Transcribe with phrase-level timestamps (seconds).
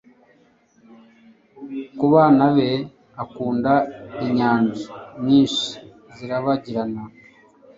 [1.97, 2.69] kubana be
[3.23, 3.73] akunda,
[4.25, 4.85] inyanja
[5.25, 5.69] nyinshi
[6.15, 7.01] zirabagirana